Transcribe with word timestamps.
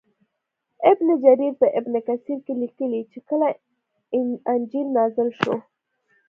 ابن 0.91 1.07
جریر 1.23 1.53
په 1.61 1.67
ابن 1.79 1.93
کثیر 2.07 2.39
کې 2.45 2.53
لیکلي 2.61 3.01
چې 3.11 3.19
کله 3.29 3.47
انجیل 4.51 4.87
نازل 4.97 5.29
شو. 5.39 5.55